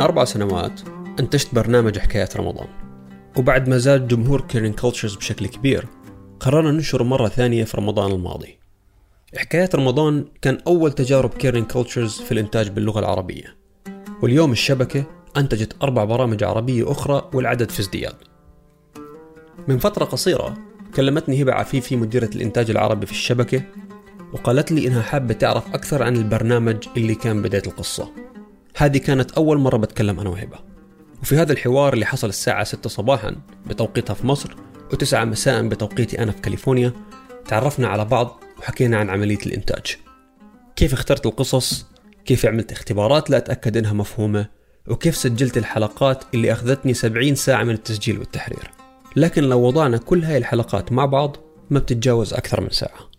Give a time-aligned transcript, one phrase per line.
[0.00, 0.80] من أربع سنوات
[1.20, 2.66] أنتجت برنامج حكايات رمضان.
[3.36, 5.86] وبعد ما زاد جمهور Kerning Cultures بشكل كبير
[6.40, 8.58] قررنا ننشره مرة ثانية في رمضان الماضي.
[9.36, 13.56] حكايات رمضان كان أول تجارب Kerning Cultures في الإنتاج باللغة العربية.
[14.22, 15.04] واليوم الشبكة
[15.36, 18.16] أنتجت أربع برامج عربية أخرى والعدد في ازدياد.
[19.68, 20.54] من فترة قصيرة
[20.94, 23.62] كلمتني هبة عفيفي مديرة الإنتاج العربي في الشبكة
[24.32, 28.29] وقالت لي إنها حابة تعرف أكثر عن البرنامج اللي كان بداية القصة.
[28.76, 30.58] هذه كانت أول مرة بتكلم أنا وهبة
[31.22, 34.56] وفي هذا الحوار اللي حصل الساعة 6 صباحا بتوقيتها في مصر
[34.92, 36.92] و9 مساء بتوقيتي أنا في كاليفورنيا
[37.48, 39.96] تعرفنا على بعض وحكينا عن عملية الإنتاج.
[40.76, 41.86] كيف اخترت القصص؟
[42.24, 44.46] كيف عملت اختبارات؟ لأتأكد إنها مفهومة.
[44.88, 48.70] وكيف سجلت الحلقات اللي أخذتني 70 ساعة من التسجيل والتحرير.
[49.16, 51.36] لكن لو وضعنا كل هاي الحلقات مع بعض
[51.70, 53.10] ما بتتجاوز أكثر من ساعة.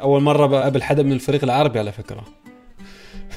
[0.00, 2.24] أول مرة بقابل حدا من الفريق العربي على فكرة.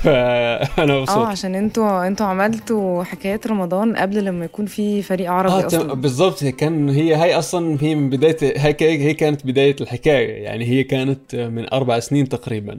[0.03, 1.17] فأنا مبسوط.
[1.17, 6.35] آه عشان أنتوا أنتوا عملتوا حكايات رمضان قبل لما يكون في فريق عربي آه أصلا.
[6.43, 10.43] هي كان هي هاي أصلا هي من بدايه هي هي كانت بداية الحكاية.
[10.43, 12.77] يعني هي كانت من أربع سنين تقريبا.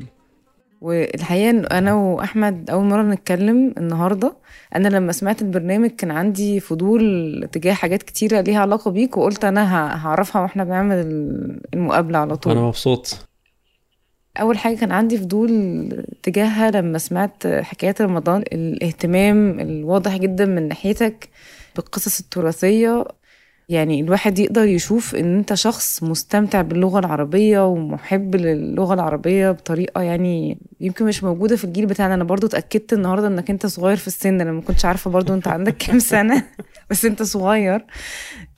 [0.80, 4.36] والحقيقة أنا وأحمد أول مرة نتكلم النهارده
[4.76, 9.96] أنا لما سمعت البرنامج كان عندي فضول تجاه حاجات كتيرة ليها علاقة بيك وقلت أنا
[10.06, 12.52] هعرفها وإحنا بنعمل ال- المقابلة على طول.
[12.52, 13.26] أنا مبسوط.
[14.40, 18.42] أول حاجة كان عندي فضول تجاهها لما سمعت حكايات رمضان.
[18.52, 21.28] الاهتمام الواضح جدا من ناحيتك
[21.76, 23.04] بالقصص التراثية.
[23.68, 30.58] يعني الواحد يقدر يشوف إن أنت شخص مستمتع باللغة العربية ومحب للغة العربية بطريقة يعني
[30.80, 32.14] يمكن مش موجودة في الجيل بتاعنا.
[32.14, 34.40] أنا برضو اتأكدت النهارده إنك أنت صغير في السن.
[34.40, 36.44] أنا ما كنتش عارفة برضو أنت عندك كام سنة
[36.90, 37.84] بس أنت صغير.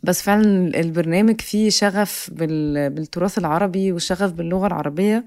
[0.02, 5.16] بس فعلا البرنامج فيه شغف بال- بالتراث العربي وشغف باللغة العربية.
[5.16, 5.24] آه،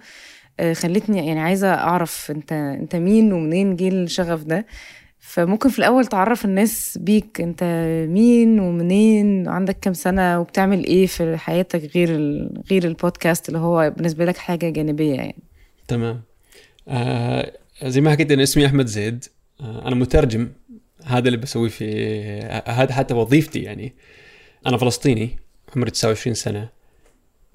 [0.73, 4.65] خلتني يعني عايزة أعرف أنت أنت مين ومنين جه الشغف ده.
[5.19, 7.63] فممكن في الأول تعرف الناس بيك أنت
[8.09, 12.09] مين ومنين وعندك كام سنة وبتعمل إيه في حياتك غير.
[12.71, 15.35] غير البودكاست اللي هو بالنسبة لك حاجة جانبية يعني؟
[15.87, 16.21] تمام.
[16.87, 17.51] آه
[17.83, 19.25] زي ما حكيت أنا اسمي أحمد زيد.
[19.61, 20.49] آه أنا مترجم.
[21.05, 21.85] هذا اللي بسويه في
[22.43, 23.93] آه، هذا حتى وظيفتي يعني.
[24.67, 25.37] أنا فلسطيني
[25.75, 26.69] عمري 29 سنة.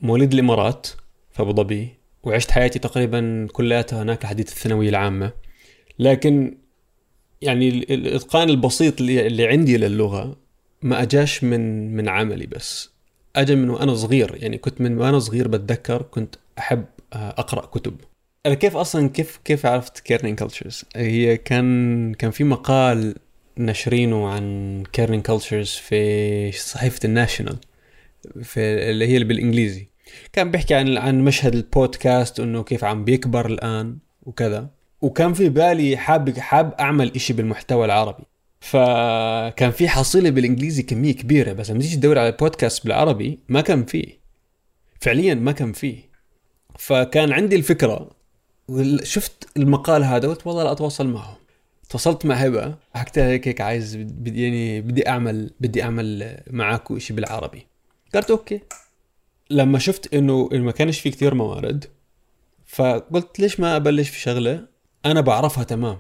[0.03, 0.87] مواليد الإمارات
[1.33, 1.89] في أبو ظبي.
[2.25, 5.33] وعشت حياتي تقريبا كلياتها هناك لحديت الثانوية العامة.
[5.99, 6.59] لكن
[7.43, 10.37] يعني ال- الإتقان البسيط اللي, عندي للغة
[10.83, 12.91] ما أجاش من من عملي بس.
[13.37, 14.37] اجى من وأنا صغير.
[14.43, 17.97] يعني كنت من وأنا صغير بتذكر كنت أحب آه، أقرأ كتب.
[18.47, 23.15] أنا كيف أصلا كيف كيف عرفت كيرنين كلتشرز هي كان كان في مقال
[23.56, 27.57] ناشرينه عن Kerning Cultures في صحيفة ال National
[28.43, 29.87] في اللي هي بالإنجليزي.
[30.33, 34.71] كان بيحكي عن عن مشهد البودكاست انه كيف عم بيكبر الآن وكذا.
[35.01, 38.25] وكان في بالي حاب حاب أعمل إشي بالمحتوى العربي.
[38.61, 43.85] فكان في حصيلة بالإنجليزي كمية كبيرة بس لما تيجي تدور على بودكاست بالعربي ما كان
[43.85, 44.19] فيه.
[45.01, 45.99] فعليا ما كان فيه.
[46.79, 48.11] فكان عندي الفكرة.
[49.03, 51.39] شفت المقال هذا قلت والله لا أتواصل معه.
[51.91, 56.99] تواصلت مع هبة حكيت لها هيك هيك عايز بدي يعني بدي اعمل بدي أعمل معاكم
[56.99, 57.67] شيء بالعربي.
[58.15, 58.61] قالت أوكي.
[59.50, 61.85] لما شفت إنه ما كانش في كثير موارد
[62.67, 64.67] فقلت ليش ما أبلش في شغلة
[65.05, 65.99] أنا بعرفها تمام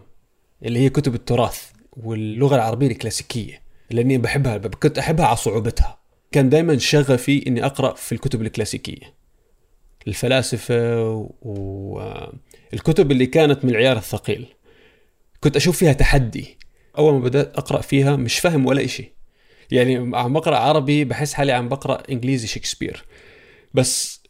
[0.64, 5.98] اللي هي كتب التراث واللغة العربية الكلاسيكية لأني بحبها كنت أحبها على صعوبتها.
[6.32, 9.14] كان دائما شغفي إني أقرأ في الكتب الكلاسيكية.
[10.08, 14.46] الفلاسفة والكتب اللي كانت من العيار الثقيل.
[15.40, 16.58] كنت أشوف فيها تحدي.
[16.98, 19.12] أول ما بدأت أقرأ فيها مش فاهم ولا إشي.
[19.70, 23.04] يعني عم بقرأ عربي بحس حالي عم بقرأ إنجليزي شكسبير.
[23.74, 24.22] بس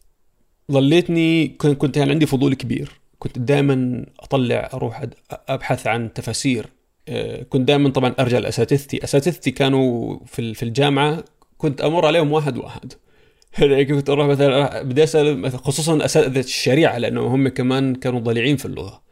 [0.73, 2.91] ظليتني كنت يعني عندي فضول كبير.
[3.19, 5.07] كنت دائما أطلع أروح
[5.49, 6.67] أبحث عن تفاسير.
[7.09, 9.05] آه، كنت دائما طبعا أرجع لأساتذتي.
[9.05, 11.25] أساتذتي كانوا في الجامعة
[11.59, 12.93] كنت أمر عليهم واحد واحد.
[13.59, 18.65] يعني كنت أروح مثلا بدي أسأل خصوصا أساتذة الشريعة لأنه هم كمان كانوا ضليعين في
[18.65, 19.03] اللغة.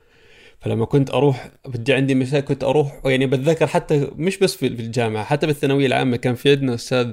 [0.61, 5.25] فلما كنت أروح بدي عندي مثال كنت أروح يعني بتذكر حتى مش بس في الجامعة
[5.25, 7.13] حتى بالثانوية العامة كان في عندنا أستاذ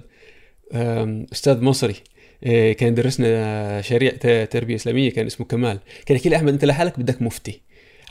[1.34, 1.96] أستاذ مصري.
[2.44, 5.80] كان يدرسنا شريعة تربية إسلامية كان اسمه كمال.
[6.06, 7.62] كان يحكي لي أحمد أنت لحالك بدك مفتي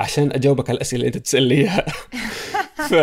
[0.00, 1.86] عشان أجاوبك على الأسئلة اللي أنت تسألني إياها.
[2.90, 2.94] ف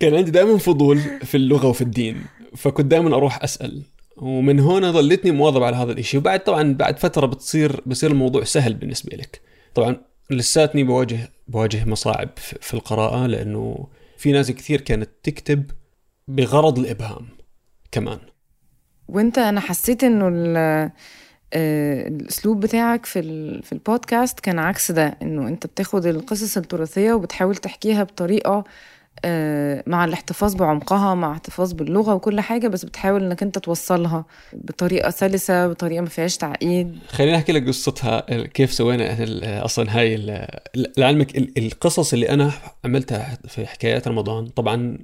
[0.00, 2.24] كان عندي دائما فضول في اللغة وفي الدين
[2.56, 3.82] فكنت دائما أروح أسأل.
[4.16, 8.74] ومن هنا ظلتني مواظب على هذا الشيء وبعد طبعا بعد فترة بتصير بصير الموضوع سهل
[8.74, 9.40] بالنسبة لك.
[9.74, 9.96] طبعا
[10.30, 13.86] لساتني بواجه بواجه مصاعب في القراءة لأنه
[14.16, 15.70] في ناس كثير كانت تكتب
[16.28, 17.28] بغرض الإبهام
[17.92, 18.18] كمان.
[19.08, 20.28] وانت أنا حسيت انه
[21.54, 23.22] آه، الاسلوب بتاعك في
[23.62, 28.64] في البودكاست كان عكس ده انه انت بتاخد القصص التراثية وبتحاول تحكيها بطريقة
[29.24, 35.10] آه، مع الاحتفاظ بعمقها مع احتفاظ باللغة وكل حاجة بس بتحاول انك انت توصلها بطريقة
[35.10, 36.98] سلسة بطريقة ما فيهاش تعقيد.
[37.08, 40.16] خليني احكي لك قصتها كيف سوينا أصلا هاي
[40.98, 42.52] لعلمك القصص اللي أنا
[42.84, 44.98] عملتها في حكايات رمضان طبعا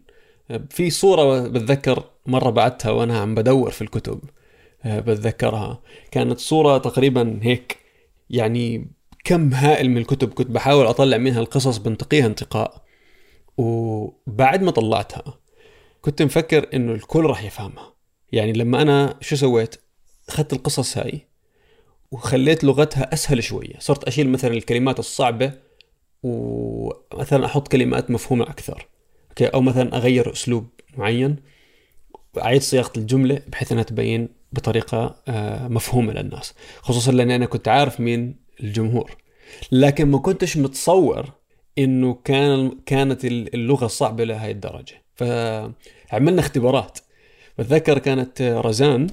[0.71, 4.21] في صورة بتذكر مرة بعتها وأنا عم بدور في الكتب
[4.85, 5.83] آه، بتذكرها.
[6.11, 7.79] كانت صورة تقريبا هيك
[8.31, 8.91] يعني
[9.25, 12.83] كم هائل من الكتب كنت بحاول أطلع منها القصص بنتقيها انتقاء.
[13.56, 15.39] وبعد ما طلعتها
[16.00, 17.95] كنت مفكر إنه الكل راح يفهمها.
[18.33, 19.75] يعني لما أنا شو سويت؟
[20.29, 21.29] أخذت القصص هاي
[22.11, 23.79] وخليت لغتها أسهل شوية.
[23.79, 25.53] صرت أشيل مثلا الكلمات الصعبة
[26.23, 28.89] ومثلا أحط كلمات مفهومة أكثر.
[29.46, 31.37] أو مثلا أغير أسلوب معين
[32.38, 38.00] أعيد صياغة الجملة بحيث أنها تبين بطريقة آه، مفهومة للناس خصوصا لأني أنا كنت عارف
[38.00, 39.17] مين الجمهور.
[39.73, 41.32] لكن ما كنتش متصور
[41.79, 45.02] إنه كان كانت اللغة صعبة لهي الدرجة.
[45.14, 46.99] فعملنا اختبارات.
[47.58, 49.06] بتذكر كانت رزان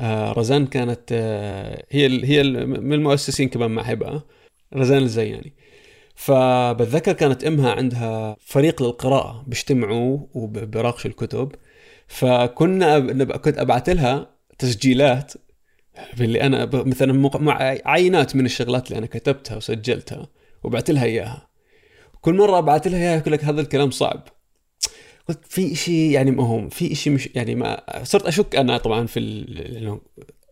[0.00, 4.22] آه، رزان كانت آه، هي هي من المؤسسين كمان مع هبه
[4.74, 5.52] رزان الزياني.
[6.20, 11.52] فبتذكر كانت أمها عندها فريق للقراءة بيجتمعوا وبراقشوا الكتب.
[12.06, 12.98] فكنا
[13.36, 15.32] كنت أبعث لها تسجيلات
[16.20, 20.28] اللي أنا مثلا مع عينات من الشغلات اللي أنا كتبتها وسجلتها
[20.62, 21.48] وبعت لها إياها.
[22.20, 24.28] كل مرة أبعث لها إياها يقول لك هذا الكلام صعب.
[25.28, 29.06] قلت في شيء يعني ما هو في شيء مش يعني ما صرت أشك أنا طبعا
[29.06, 30.00] في ال...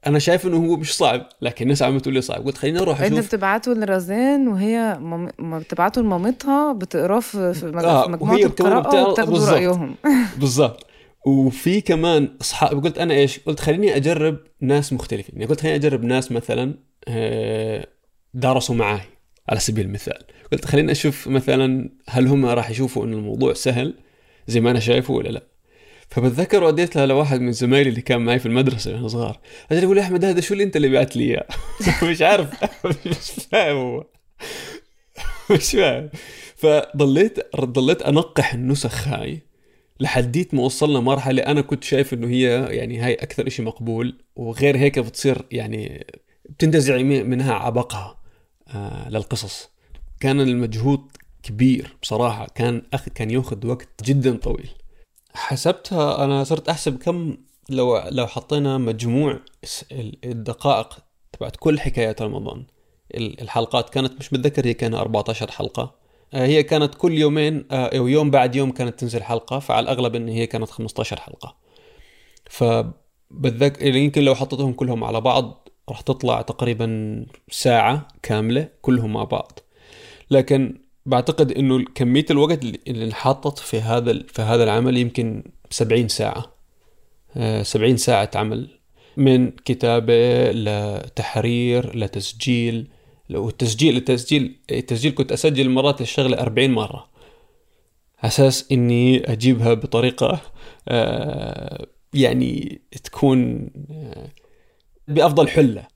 [0.09, 2.45] أنا شايف إنه هو مش صعب لكن الناس عم تقول لي صعب.
[2.45, 4.99] قلت خليني أروح أشوف انت بتبعته لرزان وهي
[5.39, 9.95] ما بتبعته لمامتها بتقراه في آه مجموعة القراءة وبتاخذوا رأيهم.
[10.41, 10.87] بالضبط.
[11.27, 16.05] وفي كمان أصحاب قلت أنا إيش؟ قلت خليني أجرب ناس مختلفين، يعني قلت خليني أجرب
[16.05, 16.75] ناس مثلا
[17.09, 17.87] آه،
[18.35, 19.01] درسوا معاي
[19.49, 23.95] على سبيل المثال، قلت خليني أشوف مثلا هل هم راح يشوفوا انه الموضوع سهل
[24.47, 25.43] زي ما أنا شايفه ولا لا.
[26.09, 29.41] فبتذكر وديتها لواحد من زمايلي اللي كان معي في المدرسة وأنا صغار،
[29.73, 31.47] أجي يقول أحمد هذا شو اللي أنت اللي بعت لي إياه؟
[32.11, 32.49] مش عارف.
[33.07, 34.07] مش فاهم هو.
[35.51, 36.11] مش فاهم.
[36.57, 39.43] فضليت ضليت أنقح النسخ هاي
[40.01, 44.77] لحديت ما وصلنا مرحلة أنا كنت شايف إنه هي يعني هاي أكثر شيء مقبول وغير
[44.77, 46.07] هيك بتصير يعني
[46.49, 48.19] بتنتزع منها عبقها
[48.69, 49.71] آه للقصص.
[50.21, 51.01] كان المجهود
[51.43, 52.47] كبير بصراحة.
[52.55, 54.69] كان أخ كان ياخذ وقت جدا طويل.
[55.39, 57.37] حسبتها أنا صرت أحسب كم
[57.71, 59.41] لو لو حطينا مجموع
[60.25, 60.99] الدقائق
[61.33, 62.67] تبعت كل حكايات رمضان.
[63.15, 65.95] الحلقات كانت مش متذكر هي كان 14 حلقة.
[66.35, 70.15] آه، هي كانت كل يومين آه، أو يوم بعد يوم كانت تنزل حلقة فعلى الأغلب
[70.15, 71.57] إن هي كانت 15 حلقة.
[72.51, 79.25] فبتذكر يعني يمكن لو حطيتهم كلهم على بعض راح تطلع تقريبا ساعة كاملة كلهم مع
[79.25, 79.59] بعض.
[80.31, 86.53] لكن بعتقد إنه كمية الوقت اللي انحطت في هذا في هذا العمل يمكن 70 ساعة.
[87.63, 88.69] 70 آه، ساعة عمل.
[89.17, 92.89] من كتابة لتحرير لتسجيل.
[93.29, 97.09] لو التسجيل التسجيل التسجيل كنت أسجل مرات الشغله 40 مرة.
[98.25, 100.41] أساس إني أجيبها بطريقة
[100.89, 104.29] آه، يعني تكون آه،
[105.09, 105.87] بأفضل حلة.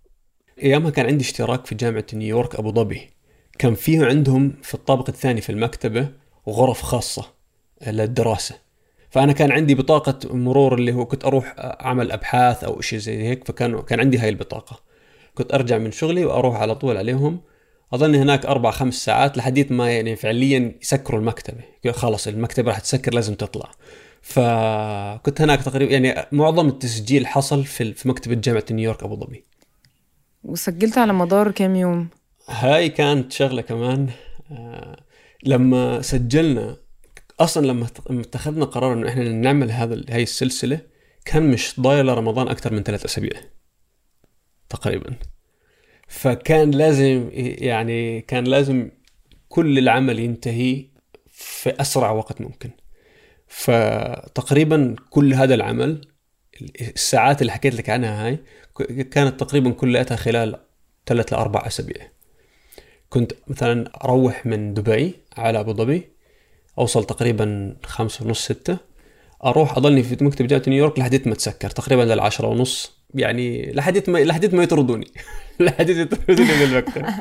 [0.63, 3.11] ايامها كان عندي اشتراك في جامعة نيويورك أبو ظبي.
[3.62, 6.09] كان فيه عندهم في الطابق الثاني في المكتبة
[6.49, 7.25] غرف خاصة
[7.87, 8.54] للدراسة.
[9.11, 13.45] فأنا كان عندي بطاقة مرور اللي هو كنت أروح أعمل أبحاث أو شيء زي هيك
[13.45, 14.81] فكان كان عندي هاي البطاقة.
[15.35, 17.40] كنت أرجع من شغلي وأروح على طول عليهم.
[17.92, 21.92] أظن هناك أربع خمس ساعات لحديت ما يعني فعليا يسكروا المكتبة.
[21.92, 23.71] خلاص المكتبة راح تسكر لازم تطلع.
[24.23, 29.45] فكنت هناك تقريبا يعني معظم التسجيل حصل في مكتبة جامعة نيويورك أبو ظبي.
[30.45, 32.09] وسجلت على مدار كام يوم؟
[32.49, 34.09] هاي كانت شغلة كمان
[34.51, 34.97] آه
[35.45, 36.77] لما سجلنا
[37.41, 40.81] أصلا لما اتخذنا قرار إنه إحنا نعمل هذا هاي السلسلة
[41.25, 43.41] كان مش ضايل رمضان أكثر من ثلاث أسابيع
[44.69, 45.15] تقريبا.
[46.09, 48.91] فكان لازم يعني كان لازم
[49.49, 50.87] كل العمل ينتهي
[51.31, 52.71] في أسرع وقت ممكن.
[53.49, 56.09] فتقريبا كل هذا العمل
[56.81, 58.39] الساعات اللي حكيت لك عنها هاي
[59.03, 60.61] كانت تقريبا كلها خلال
[61.07, 62.13] ثلاث لأربع أسابيع.
[63.12, 66.09] كنت مثلا أروح من دبي على أبو ظبي
[66.78, 68.76] أوصل تقريبا خمسة ونص ستة
[69.45, 72.92] أروح أضلني في مكتب جامعه نيويورك لحديت ما أتسكر تقريبا للعشرة ونص.
[73.14, 75.07] يعني لحديت ما لحديت ما يطردوني.
[75.61, 77.04] لحديت يطردوني من المكتب.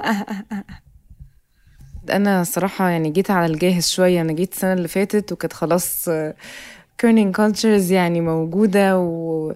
[2.18, 4.22] أنا صراحة يعني جيت على الجاهز شوية.
[4.22, 6.10] أنا جيت السنة اللي فاتت وكانت خلاص
[6.98, 9.54] Kerning Cultures يعني موجودة و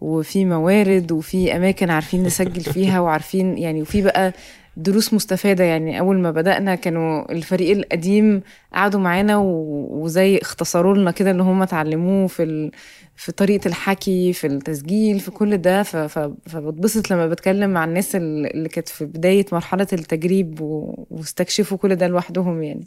[0.00, 4.32] وفي موارد وفي أماكن عارفين نسجل فيها وعارفين يعني وفي بقى
[4.78, 8.42] دروس مستفادة يعني أول ما بدأنا كانوا الفريق القديم
[8.74, 12.70] قعدوا معانا وزي اختصروا لنا كده اللي هم اتعلموه في ال...
[13.16, 15.96] في طريقة الحكي في التسجيل في كل ده ف...
[15.96, 16.18] ف...
[16.46, 21.06] فبتبسط لما بتكلم مع الناس اللي كانت في بداية مرحلة التجريب و...
[21.10, 22.86] واستكشفوا كل ده لوحدهم يعني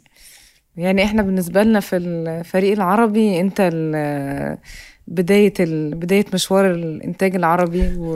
[0.76, 4.58] يعني إحنا بالنسبة لنا في الفريق العربي أنت ال...
[5.06, 5.54] بداية.
[5.94, 8.14] بداية مشوار الإنتاج العربي و...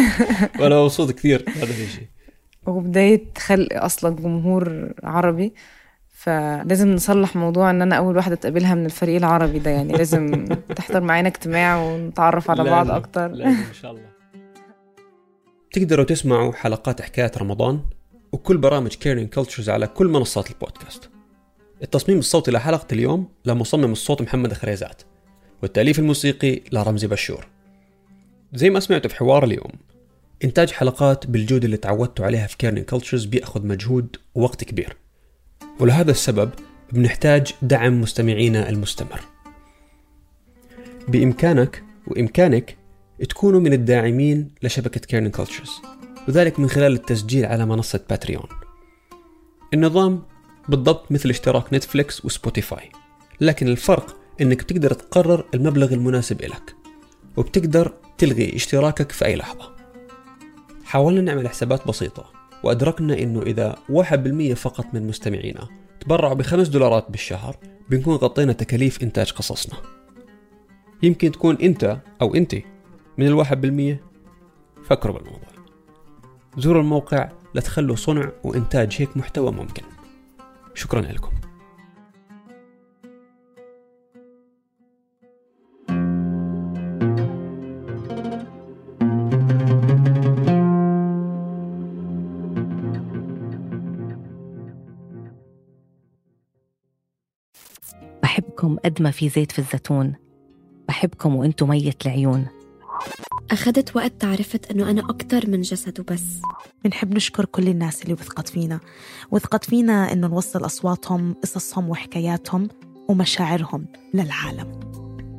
[0.60, 2.17] وأنا مبسوط كثير هذا الشيء
[2.68, 5.52] وبداية خلق أصلا جمهور عربي
[6.18, 10.44] فلازم نصلح موضوع إن أنا أول واحدة اتقابلها من الفريق العربي ده يعني لازم
[10.76, 13.28] تحضر معانا اجتماع ونتعرف على بعض أكتر.
[13.28, 14.08] لازم إن شاء الله.
[15.72, 17.80] تقدروا تسمعوا حلقات حكايات رمضان
[18.32, 21.10] وكل برامج كيرين كولتشرز على كل منصات البودكاست.
[21.82, 25.02] التصميم الصوتي لحلقة اليوم لمصمم الصوت محمد خريزات
[25.62, 27.46] والتأليف الموسيقي لرمزي بشور.
[28.52, 29.70] زي ما سمعتوا في حوار اليوم
[30.44, 34.96] إنتاج حلقات بالجودة اللي تعودتوا عليها في Kerning Cultures بيأخذ مجهود ووقت كبير.
[35.80, 36.50] ولهذا السبب
[36.92, 39.20] بنحتاج دعم مستمعينا المستمر.
[41.08, 42.76] بإمكانك وإمكانك
[43.28, 45.70] تكونوا من الداعمين لشبكة Kerning Cultures
[46.28, 48.48] وذلك من خلال التسجيل على منصة Patreon
[49.74, 50.22] النظام
[50.68, 52.90] بالضبط مثل اشتراك Netflix و Spotify
[53.40, 56.74] لكن الفرق إنك بتقدر تقرر المبلغ المناسب لك
[57.36, 59.77] وبتقدر تلغي اشتراكك في أي لحظة.
[60.88, 62.32] حاولنا نعمل حسابات بسيطة
[62.64, 65.68] وأدركنا إنه إذا 1% فقط من مستمعينا
[66.00, 67.56] تبرعوا بخمس دولارات بالشهر
[67.90, 69.78] بنكون غطينا تكاليف إنتاج قصصنا.
[71.02, 72.54] يمكن تكون أنت أو أنت
[73.18, 74.04] من الواحد بالمية.
[74.84, 75.48] فكروا بالموضوع.
[76.56, 79.82] زوروا الموقع لتخلوا صنع وإنتاج هيك محتوى ممكن.
[80.74, 81.37] شكرا لكم.
[98.98, 100.14] قد ما في زيت في الزيتون.
[100.88, 102.46] بحبكم وإنتو مية العيون.
[103.50, 106.22] أخذت وقت تعرفت أنه أنا أكتر من جسد وبس.
[106.84, 108.80] بنحب نشكر كل الناس اللي وثقت فينا.
[109.30, 112.68] وثقت فينا إنه نوصل أصواتهم قصصهم وحكاياتهم
[113.08, 114.80] ومشاعرهم للعالم.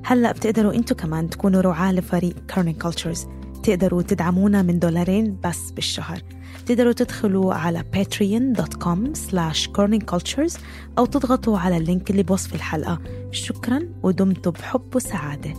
[0.06, 3.28] هلأ بتقدروا أنتوا كمان تكونوا رعاة لفريق كارنين كولتشرز
[3.64, 6.22] تقدروا تدعمونا من دولارين بس بالشهر.
[6.66, 10.60] تقدروا تدخلوا على patreon.com slash corningcultures
[10.98, 13.00] أو تضغطوا على ال link اللي بوصف الحلقة.
[13.32, 15.54] شكرا ودمتم بحب وسعادة.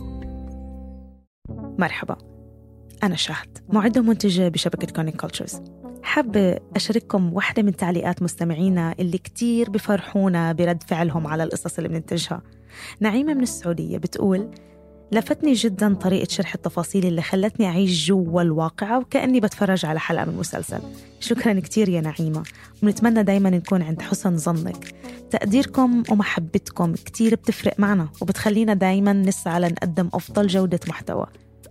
[1.79, 2.17] مرحبا.
[3.03, 5.61] أنا شهد معدة ومنتجة بشبكة Kerning Cultures
[6.03, 12.41] حابة أشارككم واحدة من تعليقات مستمعينا اللي كتير بفرحونا برد فعلهم على القصص اللي بننتجها.
[12.99, 14.51] نعيمة من السعودية بتقول
[15.11, 20.37] لفتني جدا طريقة شرح التفاصيل اللي خلتني أعيش جوا الواقعة وكأني بتفرج على حلقة من
[20.37, 20.79] مسلسل
[21.19, 22.43] شكرا كتير يا نعيمة
[22.83, 24.95] ونتمنى دايما نكون عند حسن ظنك
[25.31, 31.25] تقديركم ومحبتكم كتير بتفرق معنا وبتخلينا دايما نسعى لنقدم أفضل جودة محتوى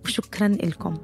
[0.04, 0.94] وشكرا لكم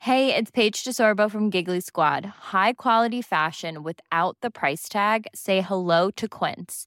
[0.00, 2.24] Hey, it's Paige DeSorbo from Giggly Squad.
[2.54, 5.26] High quality fashion without the price tag.
[5.34, 6.86] Say hello to Quince.